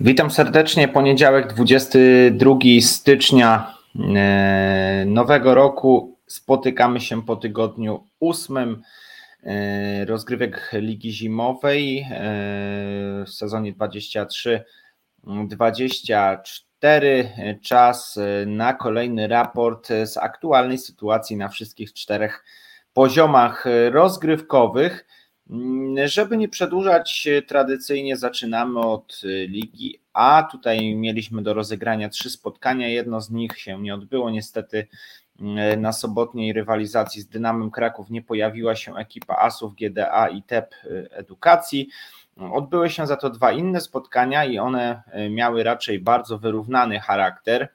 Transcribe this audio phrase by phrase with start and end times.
[0.00, 0.88] Witam serdecznie.
[0.88, 3.74] Poniedziałek 22 stycznia
[4.16, 6.18] e, nowego roku.
[6.26, 8.82] Spotykamy się po tygodniu ósmym
[9.42, 12.06] e, rozgrywek Ligi Zimowej e,
[13.26, 14.60] w sezonie 23-24.
[17.62, 22.44] Czas na kolejny raport z aktualnej sytuacji na wszystkich czterech
[22.92, 25.06] poziomach rozgrywkowych.
[26.04, 30.48] Żeby nie przedłużać, tradycyjnie zaczynamy od y, Ligi A.
[30.52, 32.88] Tutaj mieliśmy do rozegrania trzy spotkania.
[32.88, 34.30] Jedno z nich się nie odbyło.
[34.30, 34.86] Niestety
[35.40, 40.74] mm, na sobotniej rywalizacji z Dynamem Kraków nie pojawiła się ekipa Asów GDA i TEP
[40.84, 41.88] y, Edukacji.
[42.52, 47.68] Odbyły się za to dwa inne spotkania i one y, miały raczej bardzo wyrównany charakter.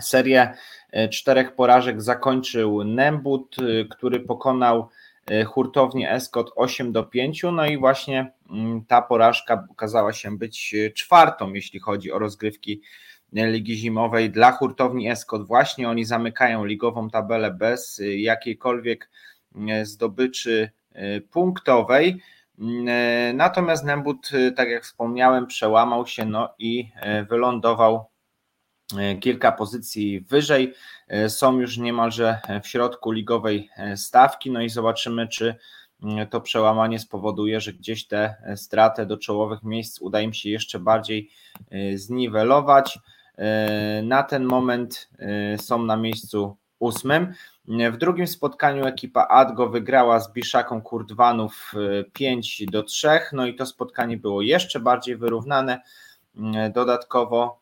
[0.00, 0.54] Serię
[1.10, 3.56] czterech porażek zakończył Nembut,
[3.90, 4.88] który pokonał
[5.46, 7.42] hurtowni Escot 8 do 5.
[7.52, 12.80] No i właśnie mm, ta porażka okazała się być e, czwartą, jeśli chodzi o rozgrywki
[13.36, 15.46] e, Ligi Zimowej dla hurtowni Escot.
[15.46, 19.10] Właśnie oni zamykają ligową tabelę bez jakiejkolwiek
[19.82, 20.70] zdobyczy
[21.30, 22.22] punktowej.
[22.58, 26.90] Mm, natomiast Nembut, tak jak wspomniałem, przełamał się no i
[27.28, 28.11] wylądował E,
[29.20, 30.74] kilka pozycji wyżej,
[31.08, 35.54] e, są już niemalże w środku ligowej e, stawki, no i zobaczymy, czy
[36.30, 41.30] to przełamanie spowoduje, że gdzieś te straty do czołowych miejsc uda im się jeszcze bardziej
[41.94, 42.98] zniwelować.
[44.02, 45.08] Na ten moment
[45.56, 47.34] są na miejscu ósmym.
[47.92, 51.72] W drugim spotkaniu ekipa Adgo wygrała z Biszaką Kurdwanów
[52.12, 55.80] 5 do 3, no i to spotkanie było jeszcze bardziej wyrównane.
[56.74, 57.61] Dodatkowo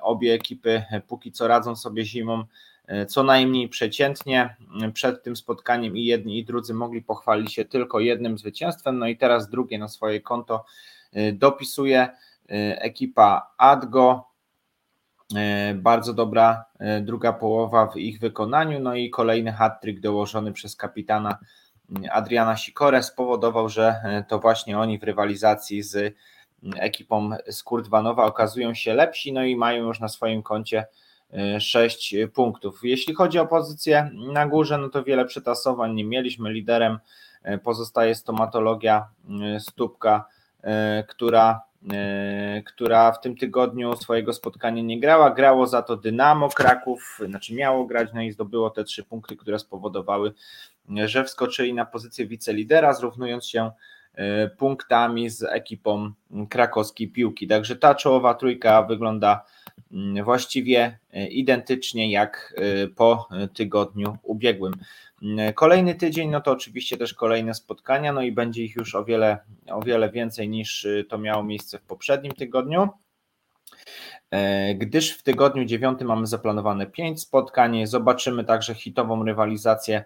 [0.00, 2.44] obie ekipy póki co radzą sobie zimą
[2.86, 4.56] e, co najmniej przeciętnie.
[4.94, 9.16] Przed tym spotkaniem i jedni i drudzy mogli pochwalić się tylko jednym zwycięstwem, no i
[9.16, 10.64] teraz drugie na swoje konto
[11.12, 12.08] e, dopisuje
[12.78, 14.24] ekipa Adgo.
[15.74, 16.64] Bardzo dobra
[17.02, 21.38] druga połowa w ich wykonaniu, no i kolejny hat-trick dołożony przez kapitana
[22.10, 26.14] Adriana Sikore spowodował, że to właśnie oni w rywalizacji z
[26.76, 30.86] ekipą z Kurdwanowa okazują się lepsi, no i mają już na swoim koncie
[31.58, 32.80] 6 e, punktów.
[32.82, 36.52] Jeśli chodzi o pozycję na górze, no to wiele przetasowań nie mieliśmy.
[36.52, 36.98] Liderem
[37.42, 39.08] e, pozostaje stomatologia
[39.42, 40.24] e, Stópka,
[41.08, 41.62] która,
[42.66, 45.30] która w tym tygodniu swojego spotkania nie grała.
[45.30, 49.58] Grało za to Dynamo Kraków, znaczy miało grać, no i zdobyło te trzy punkty, które
[49.58, 50.32] spowodowały,
[51.04, 53.70] że wskoczyli na pozycję wicelidera, zrównując się
[54.58, 56.12] punktami z ekipą
[56.50, 57.46] krakowskiej piłki.
[57.46, 59.44] Także ta czołowa trójka wygląda
[59.92, 64.72] mm, właściwie e, identycznie jak e, po tygodniu ubiegłym.
[65.22, 69.04] Mm, kolejny tydzień, no to oczywiście też kolejne spotkania, no i będzie ich już o
[69.04, 69.38] wiele,
[69.70, 72.88] o wiele więcej niż to miało miejsce w poprzednim tygodniu.
[74.74, 80.04] Gdyż w tygodniu dziewiątym mamy zaplanowane pięć spotkań, zobaczymy także hitową rywalizację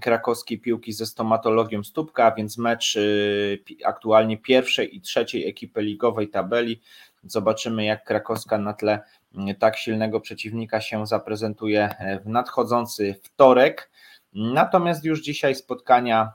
[0.00, 6.28] krakowskiej piłki ze stomatologią Stópka, a więc mecz y, aktualnie pierwszej i trzeciej ekipy ligowej
[6.28, 6.80] tabeli.
[7.24, 9.00] Zobaczymy, jak krakowska na tle
[9.50, 11.94] y, tak silnego przeciwnika się zaprezentuje
[12.24, 13.90] w nadchodzący wtorek.
[14.32, 16.32] Natomiast już dzisiaj spotkania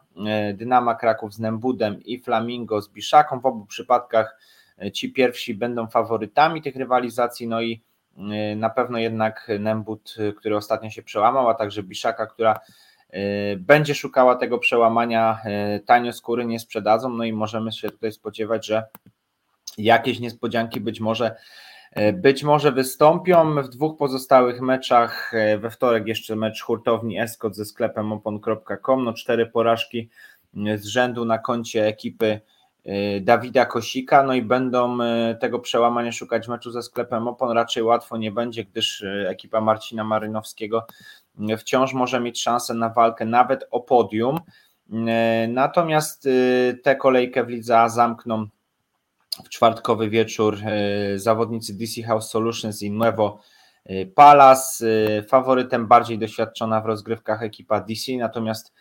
[0.52, 3.40] y, Dynama Kraków z Nembudem i Flamingo z Biszaką.
[3.40, 4.40] W obu przypadkach
[4.94, 7.81] ci pierwsi będą faworytami tych rywalizacji, no i
[8.56, 12.92] na pewno jednak Nembud, który ostatnio się przełamał, a także Biszaka, która E,
[13.57, 18.66] będzie szukała tego przełamania, e, tanio skóry nie sprzedadzą, no i możemy się tutaj spodziewać,
[18.66, 18.84] że
[19.78, 21.35] jakieś niespodzianki być może
[21.91, 25.31] e, być może wystąpią w dwóch pozostałych meczach.
[25.59, 29.03] We wtorek jeszcze mecz hurtowni Escot ze sklepem opon.com.
[29.03, 30.09] No cztery porażki
[30.75, 32.40] z rzędu na koncie ekipy
[33.22, 34.97] Dawida Kosika, no i będą
[35.41, 37.52] tego przełamania szukać w meczu ze sklepem Opon.
[37.52, 40.88] Raczej łatwo nie będzie, gdyż ekipa Marcina Marynowskiego
[41.57, 44.39] wciąż może mieć szansę na walkę nawet o podium.
[45.47, 48.47] Natomiast y, tę kolejkę w lidze zamkną
[49.46, 50.58] w czwartkowy wieczór
[51.16, 53.40] y, zawodnicy DC House Solutions i Nuevo
[53.90, 54.85] y, Palace.
[55.28, 58.73] Faworytem bardziej doświadczona w rozgrywkach ekipa DC, natomiast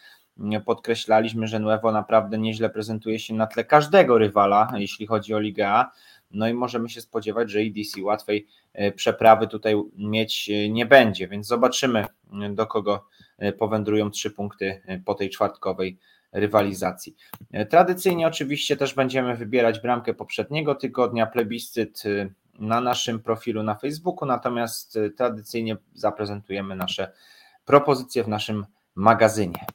[0.67, 5.69] podkreślaliśmy, że Nuevo naprawdę nieźle prezentuje się na tle każdego rywala, jeśli chodzi o Ligę
[5.69, 5.91] A.
[6.31, 8.62] No i możemy się spodziewać, że EDC łatwej e,
[8.97, 12.07] przeprawy tutaj mieć e, nie będzie, więc zobaczymy,
[12.43, 13.07] e, do kogo
[13.59, 15.99] powędrują trzy punkty po tej czwartkowej
[16.33, 17.17] rywalizacji.
[17.71, 22.03] Tradycyjnie oczywiście też będziemy wybierać bramkę poprzedniego tygodnia, plebiscyt
[22.59, 27.13] na naszym profilu na Facebooku, natomiast tradycyjnie zaprezentujemy nasze
[27.65, 29.67] propozycje w naszym magazynie.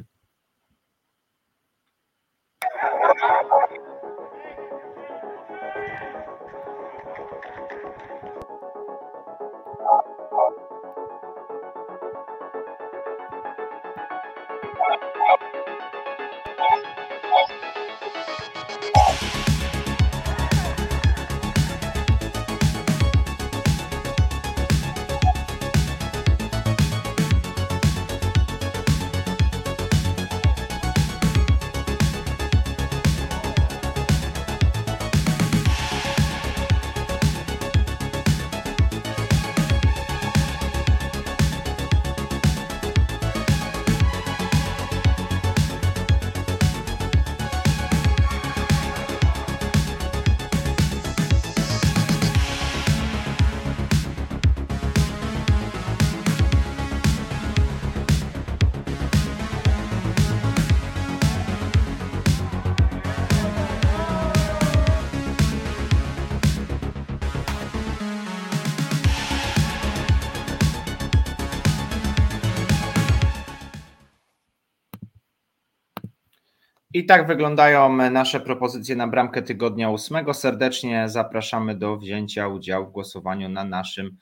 [76.98, 80.34] I tak wyglądają nasze propozycje na bramkę tygodnia ósmego.
[80.34, 84.18] Serdecznie zapraszamy do wzięcia udziału w głosowaniu na naszym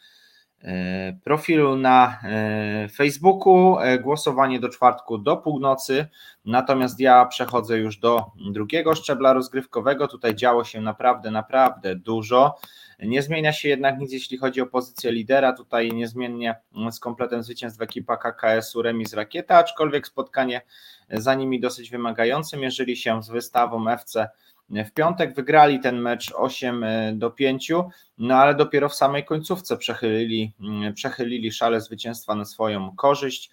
[0.63, 3.79] e, profilu na e, Facebooku.
[3.79, 6.07] E, głosowanie do czwartku do północy.
[6.45, 10.07] Natomiast ja przechodzę już do drugiego szczebla rozgrywkowego.
[10.07, 12.55] Tutaj działo się naprawdę, naprawdę dużo.
[12.99, 15.53] Nie zmienia się jednak nic, jeśli chodzi o pozycję lidera.
[15.53, 16.55] Tutaj niezmiennie
[16.91, 20.61] z kompletem zwycięstw ekipa KKS-u remis Rakieta, aczkolwiek spotkanie
[21.09, 22.57] za nimi dosyć wymagające.
[22.57, 24.29] Mierzyli się z wystawą FC
[24.69, 27.71] w piątek, wygrali ten mecz 8 do 5,
[28.17, 30.53] no ale dopiero w samej końcówce przechylili,
[30.95, 33.51] przechylili szale zwycięstwa na swoją korzyść.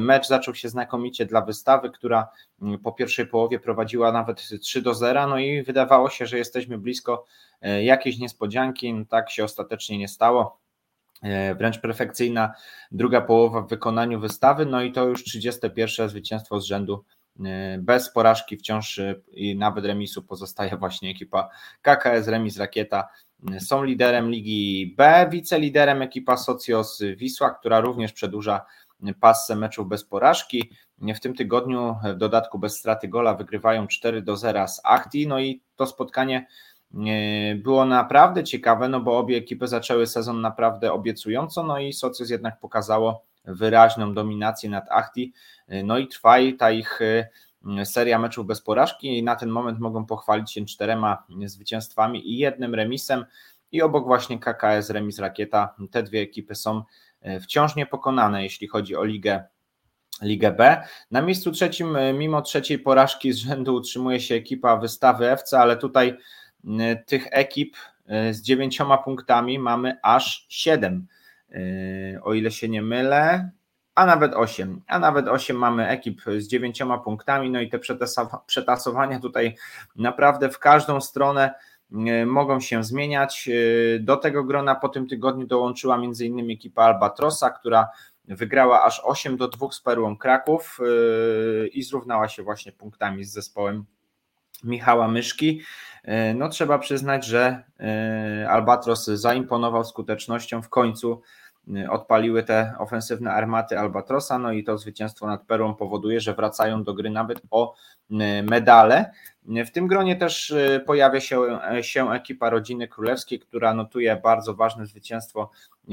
[0.00, 2.28] Mecz zaczął się znakomicie dla wystawy, która
[2.82, 7.24] po pierwszej połowie prowadziła nawet 3 do 0, no i wydawało się, że jesteśmy blisko
[7.82, 10.61] jakiejś niespodzianki, no tak się ostatecznie nie stało.
[11.22, 12.54] E, wręcz perfekcyjna
[12.92, 17.04] druga połowa w wykonaniu wystawy, no i to już 31 zwycięstwo z rzędu
[17.44, 21.48] e, bez porażki wciąż e, i nawet remisu pozostaje właśnie ekipa
[21.82, 23.08] KKS Remis Rakieta.
[23.58, 28.60] Są liderem Ligi B, wiceliderem ekipa Socios Wisła, która również przedłuża
[29.20, 30.70] pasę meczów bez porażki.
[30.98, 35.40] W tym tygodniu w dodatku bez straty gola wygrywają 4 do 0 z Achti, no
[35.40, 36.46] i to spotkanie
[37.56, 42.60] było naprawdę ciekawe, no bo obie ekipy zaczęły sezon naprawdę obiecująco, no i Socios jednak
[42.60, 45.32] pokazało wyraźną dominację nad Achti,
[45.84, 47.26] no i trwa ta ich y,
[47.84, 49.22] seria meczów bez porażki.
[49.22, 53.24] Na ten moment mogą pochwalić się czterema zwycięstwami i jednym remisem.
[53.72, 56.82] I obok właśnie KKS Remis Rakieta, te dwie ekipy są
[57.42, 59.44] wciąż niepokonane, jeśli chodzi o ligę
[60.22, 60.82] Ligę B.
[61.10, 66.18] Na miejscu trzecim, mimo trzeciej porażki z rzędu, utrzymuje się ekipa wystawy FC, ale tutaj
[67.06, 67.76] tych ekip
[68.30, 71.06] y, z dziewięcioma punktami mamy aż siedem,
[71.50, 73.50] y, o ile się nie mylę,
[73.94, 77.78] a nawet osiem, a nawet osiem mamy ekip z dziewięcioma punktami, no i te
[78.46, 79.56] przetasowania tutaj
[79.96, 81.54] naprawdę w każdą stronę
[82.26, 83.48] mogą się zmieniać.
[84.00, 86.50] Do tego grona po tym tygodniu dołączyła m.in.
[86.50, 87.88] ekipa Albatrosa, która
[88.24, 90.78] wygrała aż 8 do 2 z Perłą Kraków
[91.72, 93.84] i zrównała się właśnie punktami z zespołem
[94.64, 95.62] Michała Myszki.
[96.02, 101.22] E, no trzeba przyznać, że e, Albatros zaimponował skutecznością w końcu
[101.76, 106.84] e, odpaliły te ofensywne armaty Albatrosa, no i to zwycięstwo nad Perą powoduje, że wracają
[106.84, 107.74] do gry nawet o
[108.42, 109.12] medale.
[109.66, 110.54] W tym gronie też
[110.86, 115.50] pojawia się, się ekipa rodziny królewskiej, która notuje bardzo ważne zwycięstwo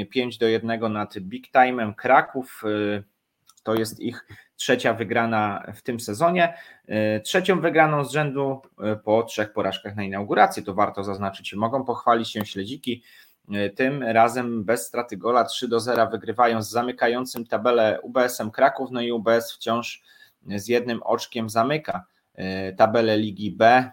[0.10, 2.63] 5 do 1 nad Big Time'em Kraków.
[3.63, 4.25] To jest ich
[4.60, 6.54] trzecia wygrana w tym sezonie.
[6.88, 11.54] E, trzecią wygraną z rzędu e, po trzech porażkach na inauguracji, to warto zaznaczyć.
[11.54, 13.04] Mogą pochwalić się śledziki.
[13.54, 18.92] E, tym razem bez straty gola 3 do 0 wygrywają z zamykającym tabelę UBS-em Kraków,
[18.92, 20.04] no i UBS wciąż
[20.48, 22.06] z jednym oczkiem zamyka
[22.78, 23.92] tabelę Ligi B,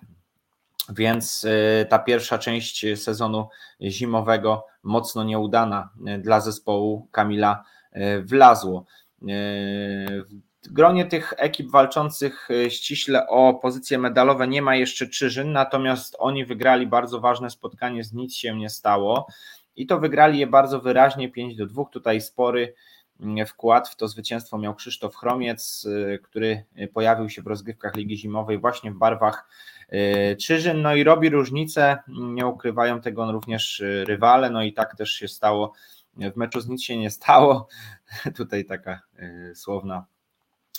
[0.88, 1.46] więc
[1.88, 3.48] ta pierwsza część sezonu
[3.80, 7.64] zimowego mocno nieudana dla zespołu Kamila
[8.24, 8.86] Wlazło
[10.72, 16.44] gronie tych ekip walczących e, ściśle o pozycje medalowe nie ma jeszcze Czyżyn, natomiast oni
[16.44, 19.26] wygrali bardzo ważne spotkanie, z nic się nie stało
[19.76, 21.84] i to wygrali je bardzo wyraźnie 5 do 2.
[21.84, 22.74] Tutaj spory
[23.20, 28.18] mm, wkład w to zwycięstwo miał Krzysztof Chromiec, e, który pojawił się w rozgrywkach Ligi
[28.18, 29.48] Zimowej właśnie w barwach
[30.40, 35.28] Czyżyn, no i robi różnicę, nie ukrywają tego również rywale, no i tak też się
[35.28, 35.72] stało
[36.16, 37.68] w meczu z nic się nie stało.
[38.36, 39.00] Tutaj taka
[39.54, 40.06] słowna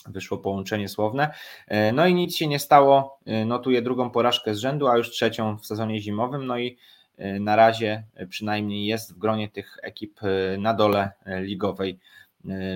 [0.08, 1.34] wyszło połączenie słowne.
[1.68, 3.20] E, no i nic się nie stało.
[3.26, 6.46] E, notuje drugą porażkę z rzędu, a już trzecią w sezonie zimowym.
[6.46, 6.78] No i
[7.18, 10.20] e, na razie przynajmniej jest w gronie tych ekip
[10.58, 11.12] na dole
[11.42, 12.00] ligowej,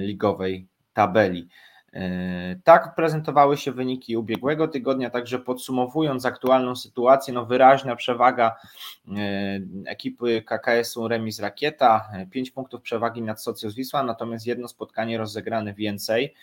[0.01, 1.47] ligowej tabeli.
[1.93, 8.55] E, tak prezentowały się wyniki ubiegłego tygodnia, także podsumowując aktualną sytuację, no wyraźna przewaga
[9.07, 15.73] e, ekipy KKS-u Remis Rakieta, 5 punktów przewagi nad Socios Wisła, natomiast jedno spotkanie rozegrane
[15.73, 16.33] więcej.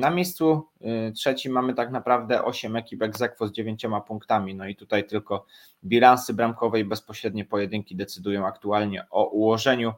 [0.00, 4.76] Na miejscu e, trzecim mamy tak naprawdę 8 ekip egzekwo z 9 punktami, no i
[4.76, 5.46] tutaj tylko
[5.84, 9.92] bilansy bramkowe i bezpośrednie pojedynki decydują aktualnie o ułożeniu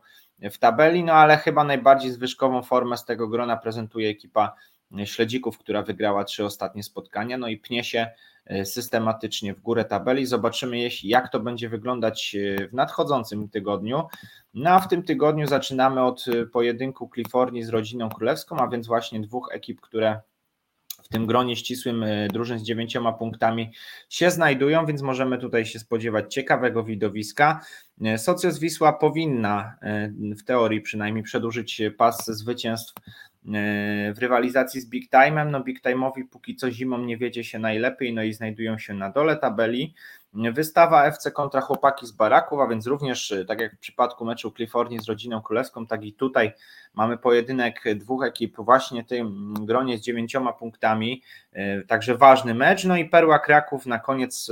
[0.51, 4.55] w tabeli, no ale chyba najbardziej zwyżkową formę z tego grona prezentuje ekipa
[5.05, 8.11] Śledzików, która wygrała trzy ostatnie spotkania, no i pnie się
[8.47, 10.27] e, systematycznie w górę tabeli.
[10.27, 14.03] Zobaczymy, jak to będzie wyglądać e, w nadchodzącym tygodniu.
[14.55, 18.87] No a w tym tygodniu zaczynamy od e, pojedynku Klifornii z rodziną królewską, a więc
[18.87, 20.21] właśnie dwóch ekip, które
[21.05, 23.73] w tym gronie ścisłym drużyn z dziewięcioma punktami
[24.09, 27.61] się znajdują, więc możemy tutaj się spodziewać ciekawego widowiska.
[28.17, 29.77] Socjus Wisła powinna
[30.13, 32.95] w teorii przynajmniej przedłużyć pas zwycięstw
[34.15, 35.51] w rywalizacji z Big Time'em.
[35.51, 39.11] No Big Time'owi póki co zimą nie wiedzie się najlepiej, no i znajdują się na
[39.11, 39.95] dole tabeli.
[40.53, 44.99] Wystawa FC kontra chłopaki z Baraków, a więc również tak jak w przypadku meczu Cliffornii
[44.99, 46.53] z rodziną królewską, tak i tutaj
[46.95, 51.23] mamy pojedynek dwóch ekip właśnie w tym gronie z dziewięcioma punktami,
[51.89, 52.85] także ważny mecz.
[52.85, 54.51] No i Perła Kraków na koniec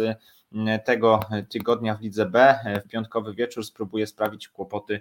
[0.85, 2.59] tego tygodnia w Lidze B.
[2.85, 5.01] W piątkowy wieczór spróbuje sprawić kłopoty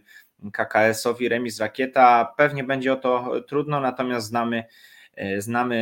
[0.52, 1.30] KKS-owi.
[1.30, 4.64] Remis Rakieta pewnie będzie o to trudno, natomiast znamy,
[5.38, 5.76] znamy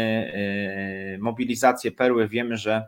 [1.16, 2.88] e, mobilizację Perły, wiemy, że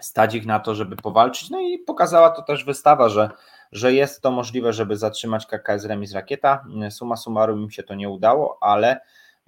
[0.00, 1.50] stać ich na to, żeby powalczyć.
[1.50, 3.30] No i pokazała to też wystawa, że,
[3.72, 6.64] że jest to możliwe, żeby zatrzymać KKS Remis Rakieta.
[6.90, 9.00] Suma summarum im się to nie udało, ale,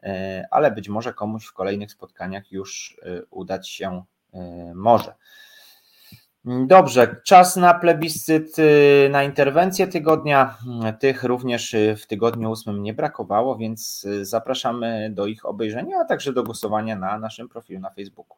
[0.02, 4.02] e, ale być może komuś w kolejnych spotkaniach już e, udać się
[4.74, 5.14] może.
[6.46, 10.58] Dobrze, czas na plebiscyt, y, na interwencję tygodnia.
[11.00, 16.04] Tych również y, w tygodniu ósmym nie brakowało, więc y, zapraszamy do ich obejrzenia, a
[16.04, 18.36] także do głosowania na naszym profilu na Facebooku.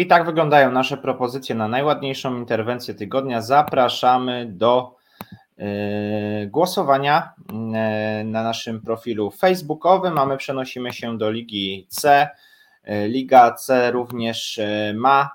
[0.00, 3.42] I tak wyglądają nasze propozycje na najładniejszą interwencję tygodnia.
[3.42, 4.96] Zapraszamy do
[5.58, 7.32] e, głosowania
[7.74, 12.28] e, na naszym profilu facebookowym, a my przenosimy się do Ligi C.
[12.84, 14.60] E, Liga C również
[14.94, 15.30] ma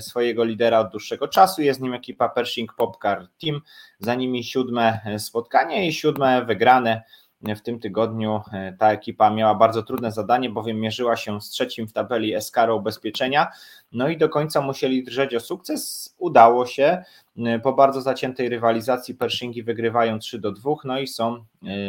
[0.00, 1.62] swojego lidera od dłuższego czasu.
[1.62, 3.60] Jest nim ekipa Pershing Popcar Team.
[3.98, 7.02] Za nimi siódme spotkanie i siódme wygrane
[7.42, 11.88] w tym tygodniu e, ta ekipa miała bardzo trudne zadanie, bowiem mierzyła się z trzecim
[11.88, 13.48] w tabeli Eskaro Ubezpieczenia,
[13.92, 16.14] no i do końca musieli drżeć o sukces.
[16.18, 17.04] Udało się.
[17.38, 21.44] E, po bardzo zaciętej rywalizacji Pershingi wygrywają 3 do 2, no i są e,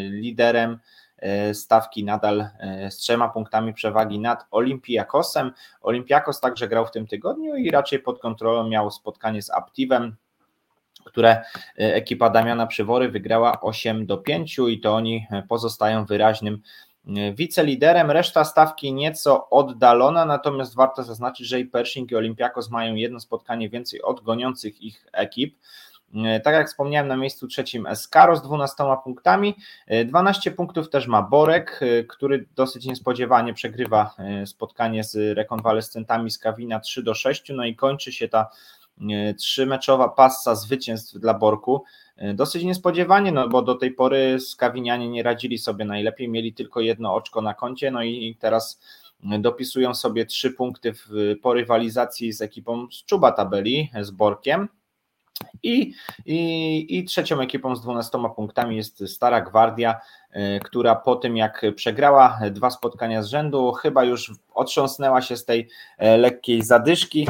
[0.10, 0.80] liderem
[1.54, 2.50] stawki nadal
[2.90, 5.52] z trzema punktami przewagi nad Olympiakosem.
[5.82, 10.16] Olympiakos także grał w tym tygodniu i raczej pod kontrolą miał spotkanie z Aptivem
[11.06, 11.44] które e,
[11.78, 16.62] ekipa Damiana Przywory wygrała 8 do 5 i to oni pozostają wyraźnym
[17.08, 18.12] e, wiceliderem.
[18.12, 23.70] Reszta stawki nieco oddalona, natomiast warto zaznaczyć, że i Pershing i Olympiakos mają jedno spotkanie
[23.70, 25.56] więcej od goniących ich ekip.
[26.16, 29.56] E, tak jak wspomniałem, na miejscu trzecim Eskaro z 12 punktami.
[30.06, 31.80] 12 punktów też ma Borek,
[32.10, 34.16] który dosyć niespodziewanie przegrywa
[34.46, 37.52] spotkanie z rekonwalescentami z Kawina 3 do 6.
[37.56, 38.50] No i kończy się ta
[39.38, 41.84] trzymeczowa passa zwycięstw dla Borku.
[42.18, 46.82] E, dosyć niespodziewanie, no bo do tej pory skawinianie nie radzili sobie najlepiej, mieli tylko
[46.82, 48.82] jedno oczko na koncie, no i teraz
[49.24, 51.10] dopisują sobie trzy punkty w,
[51.42, 54.68] po rywalizacji z ekipą z Czuba tabeli, z Borkiem.
[55.64, 55.94] I,
[56.26, 60.00] i, I trzecią ekipą z 12 punktami jest Stara Gwardia,
[60.32, 65.46] e, która po tym jak przegrała dwa spotkania z rzędu, chyba już otrząsnęła się z
[65.46, 67.28] tej e, lekkiej zadyszki,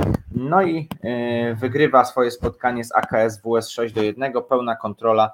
[0.49, 5.33] no i e, wygrywa swoje spotkanie z AKS WS 6 do 1, pełna kontrola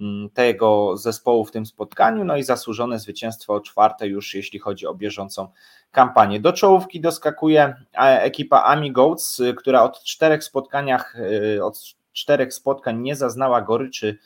[0.00, 4.94] mm, tego zespołu w tym spotkaniu, no i zasłużone zwycięstwo czwarte już jeśli chodzi o
[4.94, 5.48] bieżącą
[5.90, 6.40] kampanię.
[6.40, 11.16] Do czołówki doskakuje ekipa Ami Goats, która od czterech spotkaniach,
[11.62, 11.78] od
[12.12, 14.18] czterech spotkań nie zaznała goryczy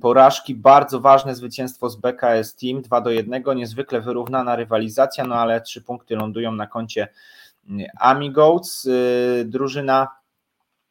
[0.00, 0.54] porażki.
[0.54, 5.82] Bardzo ważne zwycięstwo z BKS Team 2 do 1, niezwykle wyrównana rywalizacja, no ale trzy
[5.82, 7.08] punkty lądują na koncie
[8.00, 8.84] Amigoats.
[8.84, 10.08] Y, drużyna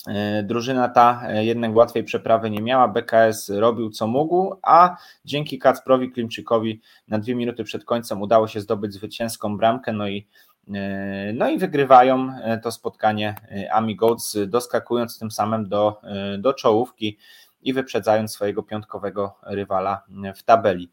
[0.07, 2.87] y, Drużyna ta jednak łatwej przeprawy nie miała.
[2.87, 8.61] BKS robił co mógł, a dzięki Kacprowi Klimczykowi na dwie minuty przed końcem udało się
[8.61, 9.93] zdobyć zwycięską bramkę.
[9.93, 10.27] No i
[10.75, 16.01] E, no i wygrywają e, to spotkanie e, Amigoats, doskakując tym samym do,
[16.39, 17.17] do czołówki
[17.61, 20.03] i wyprzedzając swojego piątkowego rywala
[20.35, 20.91] w tabeli.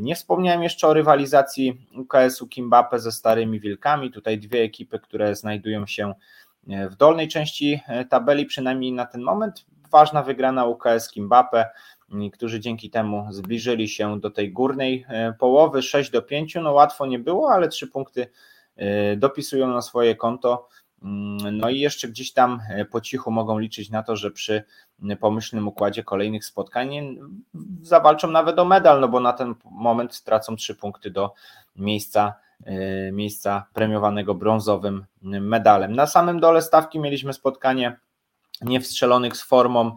[0.00, 4.10] Nie wspomniałem jeszcze o rywalizacji UKS-u Kimbape ze Starymi Wilkami.
[4.10, 6.14] Tutaj dwie ekipy, które znajdują się
[6.90, 7.80] w dolnej części
[8.10, 9.64] tabeli, przynajmniej na ten moment.
[9.92, 11.70] ważna wygrana UKS Kimbape,
[12.32, 15.06] którzy dzięki temu zbliżyli się do tej górnej
[15.38, 16.54] połowy 6 do 5.
[16.54, 18.26] No łatwo nie było, ale trzy punkty
[19.16, 20.68] dopisują na swoje konto.
[21.04, 24.64] Mm, no i jeszcze gdzieś tam e, po cichu mogą liczyć na to, że przy
[25.20, 27.18] pomyślnym układzie kolejnych spotkań
[27.82, 31.34] zawalczą nawet o medal, no bo na ten moment tracą trzy punkty do
[31.76, 35.92] miejsca, e, miejsca premiowanego brązowym medalem.
[35.96, 37.96] Na samym dole stawki mieliśmy spotkanie
[38.60, 39.94] niewstrzelonych z formą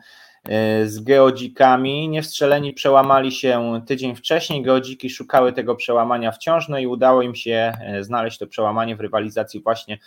[0.50, 2.10] e, z geodzikami.
[2.10, 4.62] Niewstrzeleni przełamali się tydzień wcześniej.
[4.62, 9.62] Geodziki szukały tego przełamania wciąż, no i udało im się znaleźć to przełamanie w rywalizacji
[9.62, 10.00] właśnie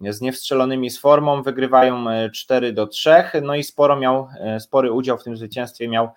[0.00, 3.10] z niewstrzelonymi z formą, wygrywają 4 e, do 3,
[3.42, 6.08] no i sporo miał, e, spory udział w tym zwycięstwie miał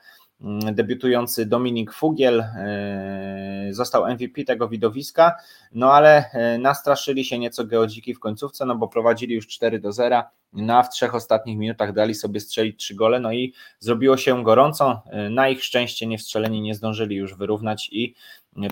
[0.41, 5.35] mm, debiutujący Dominik Fugiel, e, został MVP tego widowiska,
[5.71, 6.25] no ale
[6.59, 10.83] nastraszyli się nieco geodziki w końcówce, no bo prowadzili już 4 do 0, no a
[10.83, 15.49] w trzech ostatnich minutach dali sobie strzelić trzy gole, no i zrobiło się gorąco, na
[15.49, 18.15] ich szczęście niewstrzeleni nie zdążyli już wyrównać i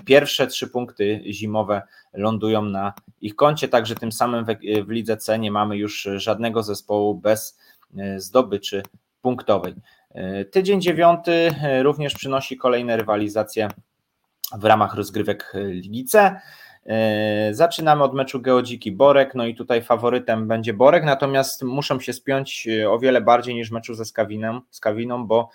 [0.04, 4.48] Pierwsze trzy punkty zimowe lądują na ich koncie, także tym samym w,
[4.86, 7.58] w lidze C nie mamy już żadnego zespołu bez
[7.98, 8.82] e, zdobyczy
[9.22, 9.74] punktowej.
[10.10, 13.68] E, tydzień dziewiąty e, również przynosi kolejne rywalizacje
[14.58, 16.40] w ramach rozgrywek Ligi C.
[17.50, 22.68] Zaczynamy od meczu Geodziki Borek, no i tutaj faworytem będzie Borek, natomiast muszą się spiąć
[22.88, 25.50] o wiele bardziej niż meczu ze Skawiną, Skawiną bo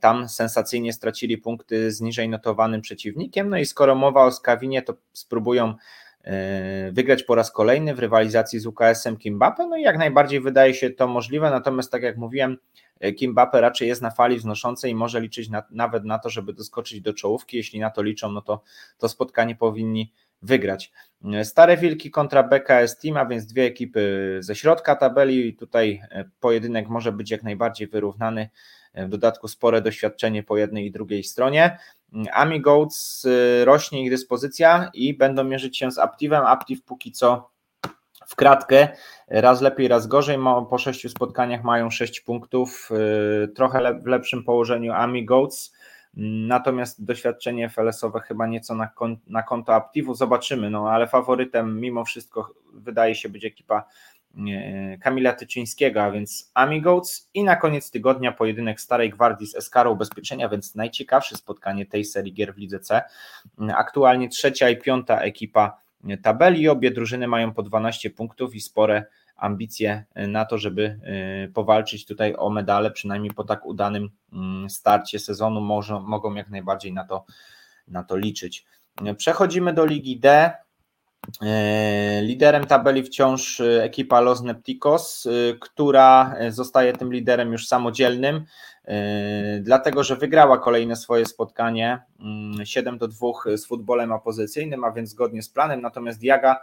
[0.00, 3.50] tam sensacyjnie stracili punkty z niżej notowanym przeciwnikiem.
[3.50, 5.74] No i skoro mowa o Skawinie, to spróbują
[6.24, 9.66] e, wygrać po raz kolejny w rywalizacji z UKS-em Kimbape.
[9.66, 12.56] No i jak najbardziej wydaje się to możliwe, natomiast tak jak mówiłem,
[13.00, 16.52] e, Kimbape raczej jest na fali wznoszącej i może liczyć na, nawet na to, żeby
[16.52, 17.56] doskoczyć do czołówki.
[17.56, 18.62] Jeśli na to liczą, no to
[18.98, 20.12] to spotkanie powinni
[20.42, 20.92] wygrać.
[21.32, 25.56] E, Stare Wilki kontra BKS Team, a więc dwie ekipy ze środka tabeli.
[25.56, 26.00] Tutaj
[26.40, 28.48] pojedynek może być jak najbardziej wyrównany
[28.94, 31.78] w dodatku spore doświadczenie po jednej i drugiej stronie.
[32.32, 36.46] Ami Goats y, rośnie ich dyspozycja i będą mierzyć się z Aptivem.
[36.46, 37.50] Aptiv póki co
[38.28, 38.88] w kratkę,
[39.28, 40.38] raz lepiej, raz gorzej.
[40.70, 42.90] Po sześciu spotkaniach mają sześć punktów,
[43.44, 45.74] y, trochę w lepszym położeniu Ami Goats.
[46.46, 48.90] Natomiast doświadczenie FLS-owe chyba nieco na,
[49.26, 50.14] na konto Aptivu.
[50.14, 53.84] Zobaczymy, no ale faworytem mimo wszystko wydaje się być ekipa
[55.00, 60.48] Kamila Tyczyńskiego, a więc Amigoats i na koniec tygodnia pojedynek Starej Gwardii z Eskarą Ubezpieczenia,
[60.48, 63.02] więc najciekawsze spotkanie tej serii gier w Lidze C.
[63.76, 65.84] Aktualnie trzecia i piąta ekipa
[66.22, 69.04] tabeli, obie drużyny mają po 12 punktów i spore
[69.36, 71.00] ambicje na to, żeby
[71.44, 76.50] y, powalczyć tutaj o medale, przynajmniej po tak udanym mm, starcie sezonu może, mogą jak
[76.50, 77.24] najbardziej na to,
[77.88, 78.64] na to liczyć.
[79.16, 80.52] Przechodzimy do Ligi D.
[81.42, 88.44] E, liderem tabeli wciąż e, ekipa Los Nepticos, e, która zostaje tym liderem już samodzielnym,
[89.60, 92.02] dlatego że wygrała kolejne swoje spotkanie
[92.64, 95.80] 7 mm, do 2 z futbolem opozycyjnym, a więc zgodnie z planem.
[95.80, 96.60] Natomiast Jaga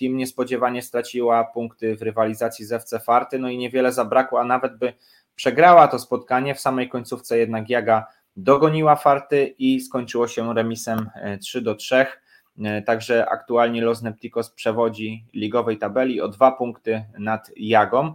[0.00, 4.76] Team niespodziewanie straciła punkty w rywalizacji z FC Farty, no i niewiele zabrakło, a nawet
[4.76, 4.92] by
[5.34, 6.54] przegrała to spotkanie.
[6.54, 12.06] W samej końcówce jednak Jaga dogoniła Farty i skończyło się remisem 3 do 3.
[12.62, 18.14] E, także aktualnie Los Nepticos przewodzi ligowej tabeli o dwa punkty nad Jagą.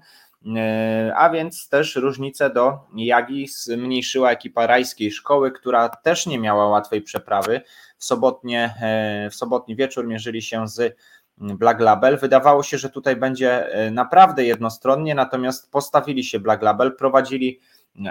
[0.56, 6.68] E, a więc też różnicę do Jagi zmniejszyła ekipa rajskiej szkoły, która też nie miała
[6.68, 7.62] łatwej przeprawy.
[7.98, 10.96] W, sobotnie, e, w sobotni wieczór mierzyli się z
[11.38, 12.18] Black Label.
[12.18, 17.60] Wydawało się, że tutaj będzie naprawdę jednostronnie, natomiast postawili się Black Label, prowadzili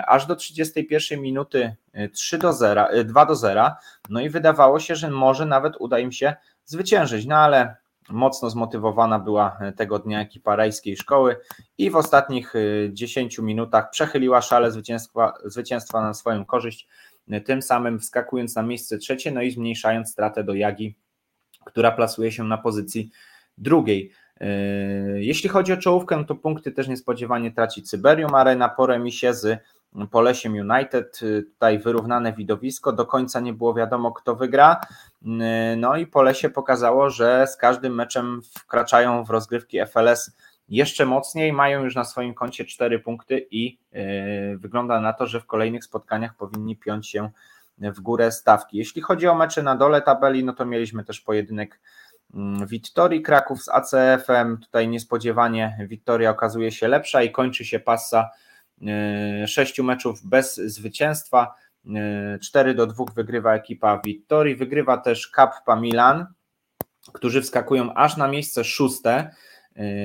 [0.07, 1.77] aż do 31 minuty
[2.13, 3.71] 3 e, do 0, 2 e, do 0,
[4.11, 7.77] no i wydawało się, że może nawet uda im się zwyciężyć, no ale
[8.09, 11.37] mocno zmotywowana była e, tego dnia ekipa rajskiej szkoły
[11.79, 12.55] i w ostatnich
[12.91, 16.89] 10 minutach przechyliła szale zwycięstwa, zwycięstwa na swoją korzyść,
[17.45, 20.97] tym samym wskakując na miejsce trzecie, no i zmniejszając stratę do Jagi,
[21.65, 23.11] która plasuje się na pozycji
[23.59, 24.13] drugiej.
[25.15, 29.61] Jeśli chodzi o czołówkę, to punkty też niespodziewanie traci Cyberium Arena po remisie z
[30.11, 31.21] Polesiem United.
[31.45, 34.81] Tutaj wyrównane widowisko, do końca nie było wiadomo, kto wygra.
[35.77, 40.37] No i Polesie pokazało, że z każdym meczem wkraczają w rozgrywki FLS
[40.69, 45.41] jeszcze mocniej, mają już na swoim koncie cztery punkty i yy, wygląda na to, że
[45.41, 47.31] w kolejnych spotkaniach powinni piąć się
[47.79, 48.79] w górę stawki.
[48.79, 51.81] Jeśli chodzi o mecze na dole tabeli, no to mieliśmy też pojedynek
[52.35, 54.59] mm, Wittorii Kraków z ACF-em.
[54.59, 58.48] Tutaj niespodziewanie Wittoria okazuje się lepsza i kończy się passa E,
[59.47, 61.55] sześciu meczów bez zwycięstwa.
[62.43, 66.27] 4 e, do 2 wygrywa ekipa Vittorii, wygrywa też Kappa Milan,
[67.13, 69.31] którzy wskakują aż na miejsce szóste.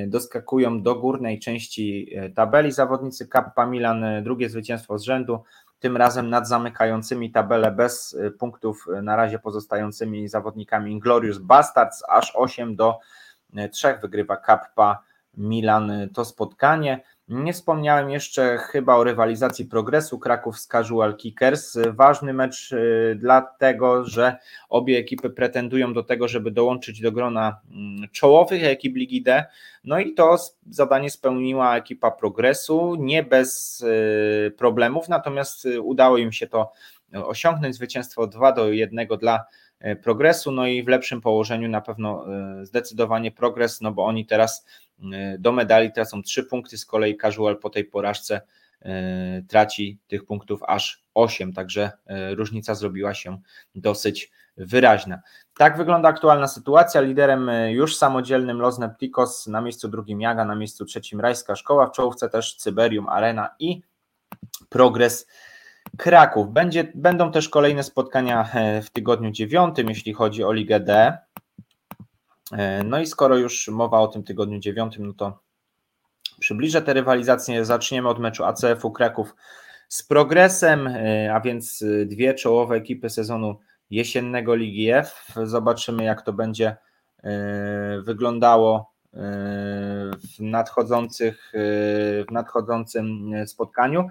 [0.06, 5.42] doskakują do górnej części tabeli zawodnicy Kappa Milan, drugie zwycięstwo z rzędu,
[5.78, 12.76] tym razem nad zamykającymi tabelę bez punktów na razie pozostającymi zawodnikami Inglorious Bastards, aż 8
[12.76, 12.98] do
[13.72, 15.02] 3 wygrywa Kappa
[15.36, 17.00] Milan to spotkanie.
[17.28, 21.78] Nie wspomniałem jeszcze chyba o rywalizacji progresu Kraków z Casual Kickers.
[21.92, 24.36] Ważny mecz y, dlatego, że
[24.68, 29.44] obie ekipy pretendują do tego, żeby dołączyć do grona mm, czołowych ekip Ligi D.
[29.84, 30.36] No i to
[30.70, 36.72] zadanie spełniła ekipa progresu, nie bez y, problemów, natomiast y, udało im się to
[37.14, 37.74] osiągnąć.
[37.74, 39.44] Zwycięstwo 2 do 1 dla
[40.02, 42.24] progresu, no i w lepszym położeniu na pewno
[42.62, 44.64] zdecydowanie progres, no bo oni teraz
[45.12, 48.40] E, do medali tracą 3 punkty, z kolei casual po tej porażce
[48.82, 53.38] e, traci tych punktów aż 8, także e, różnica zrobiła się
[53.74, 55.20] dosyć wyraźna.
[55.56, 57.00] Tak wygląda aktualna sytuacja.
[57.00, 61.92] Liderem już samodzielnym Los Neptikos, na miejscu drugim Jaga, na miejscu trzecim Rajska Szkoła, w
[61.92, 63.82] czołówce też Cyberium Arena i
[64.68, 65.26] Progres
[65.98, 66.52] Kraków.
[66.52, 68.48] Będzie, będą też kolejne spotkania
[68.82, 71.18] w tygodniu dziewiątym, jeśli chodzi o Ligę D.
[72.52, 75.38] E, no i skoro już mowa o tym tygodniu dziewiątym, no to
[76.40, 77.64] przybliżę te rywalizacje.
[77.64, 79.34] Zaczniemy od meczu ACF-u Kraków
[79.88, 85.34] z progresem, e, a więc dwie czołowe ekipy sezonu jesiennego Ligi F.
[85.42, 86.76] Zobaczymy, jak to będzie
[87.24, 91.52] e, wyglądało w nadchodzących,
[92.28, 94.08] w nadchodzącym spotkaniu.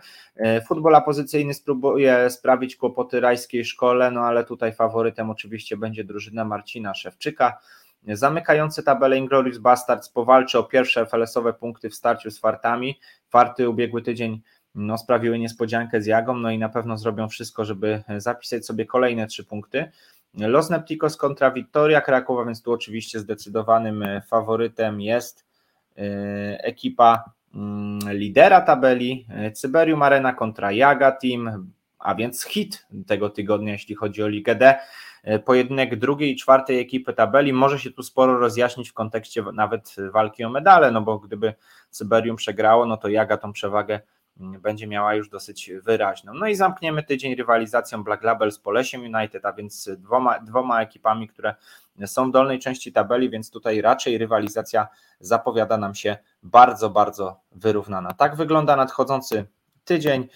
[0.67, 6.93] Futbol pozycyjny spróbuje sprawić kłopoty rajskiej szkole, no ale tutaj faworytem oczywiście będzie drużyna Marcina
[6.93, 7.59] Szewczyka.
[8.07, 12.99] Zamykający tabelę Inglorious Bastards powalczy o pierwsze FLS-owe punkty w starciu z Fartami.
[13.29, 14.41] Farty ubiegły tydzień
[14.75, 19.27] no, sprawiły niespodziankę z Jagą, no i na pewno zrobią wszystko, żeby zapisać sobie kolejne
[19.27, 19.91] trzy punkty.
[20.37, 25.45] Los Neptikos kontra Wiktoria Krakowa, więc tu oczywiście zdecydowanym faworytem jest
[25.97, 26.01] e,
[26.63, 27.23] ekipa
[27.55, 33.95] mm, lidera tabeli, e, Cyberium Arena kontra Jaga Team, a więc hit tego tygodnia, jeśli
[33.95, 34.75] chodzi o Ligę D.
[35.23, 39.95] E, pojedynek drugiej i czwartej ekipy tabeli może się tu sporo rozjaśnić w kontekście nawet
[40.13, 41.53] walki o medale, no bo gdyby
[41.89, 43.99] Cyberium przegrało, no to Jaga tą przewagę
[44.37, 46.33] będzie miała już dosyć wyraźną.
[46.33, 51.27] No i zamkniemy tydzień rywalizacją Black Label z Polesiem United, a więc dwoma, dwoma ekipami,
[51.27, 51.55] które
[52.05, 54.87] są w dolnej części tabeli, więc tutaj raczej rywalizacja
[55.19, 58.13] zapowiada nam się bardzo, bardzo wyrównana.
[58.13, 59.45] Tak wygląda nadchodzący
[59.85, 60.27] tydzień.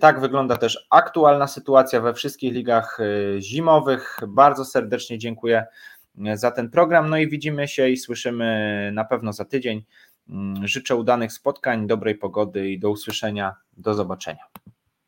[0.00, 4.18] Tak wygląda też aktualna sytuacja we wszystkich ligach e, zimowych.
[4.28, 5.66] Bardzo serdecznie dziękuję
[6.26, 7.10] e, za ten program.
[7.10, 9.84] No i widzimy się i słyszymy na pewno za tydzień.
[10.30, 13.56] Mm, życzę udanych spotkań, dobrej pogody i do usłyszenia.
[13.76, 14.44] Do zobaczenia.